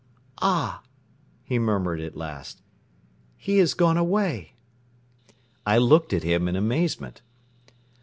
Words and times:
"Ah!" 0.41 0.81
he 1.43 1.59
murmured 1.59 1.99
at 2.01 2.17
last, 2.17 2.63
"He 3.37 3.59
has 3.59 3.75
gone 3.75 3.97
away...." 3.97 4.53
I 5.67 5.77
looked 5.77 6.11
at 6.11 6.23
him 6.23 6.47
in 6.47 6.55
amazement. 6.55 7.21